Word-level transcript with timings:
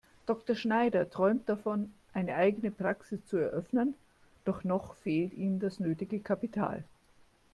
Dr. 0.25 0.55
Schneider 0.55 1.11
träumt 1.11 1.47
davon, 1.47 1.93
eine 2.11 2.33
eigene 2.33 2.71
Praxis 2.71 3.23
zu 3.27 3.37
eröffnen, 3.37 3.93
doch 4.45 4.63
noch 4.63 4.95
fehlt 4.95 5.31
ihm 5.35 5.59
das 5.59 5.79
nötige 5.79 6.19
Kapital. 6.19 6.83